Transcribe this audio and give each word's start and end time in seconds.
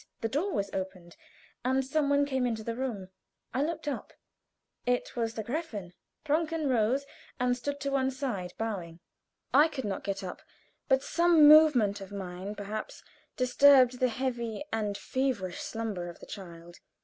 The 0.21 0.27
door 0.27 0.51
was 0.51 0.71
opened, 0.73 1.15
and 1.63 1.85
some 1.85 2.09
one 2.09 2.25
came 2.25 2.47
into 2.47 2.63
the 2.63 2.73
room. 2.73 3.09
I 3.53 3.61
looked 3.61 3.87
up. 3.87 4.13
It 4.87 5.15
was 5.15 5.35
the 5.35 5.43
Gräfin. 5.43 5.93
Brunken 6.25 6.67
rose 6.67 7.05
and 7.39 7.55
stood 7.55 7.79
to 7.81 7.91
one 7.91 8.09
side, 8.09 8.53
bowing. 8.57 8.99
I 9.53 9.67
could 9.67 9.85
not 9.85 10.03
get 10.03 10.23
up, 10.23 10.41
but 10.87 11.03
some 11.03 11.47
movement 11.47 12.01
of 12.01 12.11
mine, 12.11 12.55
perhaps, 12.55 13.03
disturbed 13.37 13.99
the 13.99 14.09
heavy 14.09 14.65
and 14.73 14.97
feverish 14.97 15.59
slumber 15.61 16.09
of 16.09 16.17
the 16.19 16.25
child. 16.25 16.79